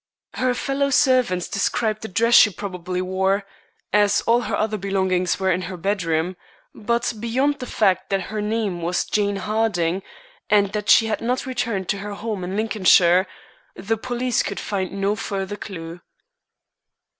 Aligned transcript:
Her 0.33 0.55
fellow 0.55 0.89
servants 0.89 1.47
described 1.47 2.01
the 2.01 2.07
dress 2.07 2.33
she 2.33 2.49
probably 2.49 3.03
wore, 3.03 3.45
as 3.93 4.21
all 4.21 4.41
her 4.41 4.55
other 4.57 4.79
belongings 4.79 5.39
were 5.39 5.51
in 5.51 5.61
her 5.69 5.77
bedroom; 5.77 6.37
but 6.73 7.13
beyond 7.19 7.59
the 7.59 7.67
fact 7.67 8.09
that 8.09 8.21
her 8.33 8.41
name 8.41 8.81
was 8.81 9.05
Jane 9.05 9.35
Harding, 9.35 10.01
and 10.49 10.71
that 10.73 10.89
she 10.89 11.05
had 11.05 11.21
not 11.21 11.45
returned 11.45 11.87
to 11.89 11.99
her 11.99 12.15
home 12.15 12.43
in 12.43 12.57
Lincolnshire, 12.57 13.27
the 13.75 13.95
police 13.95 14.41
could 14.41 14.59
find 14.59 14.91
no 14.91 15.15
further 15.15 15.55
clue. 15.55 16.01